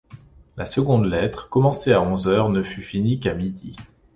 La 0.57 0.65
seconde 0.65 1.05
lettre, 1.05 1.47
commencée 1.49 1.91
à 1.93 2.01
onze 2.01 2.27
heures, 2.27 2.49
ne 2.49 2.63
fut 2.63 2.81
finie 2.81 3.19
qu’à 3.19 3.35
midi. 3.35 3.75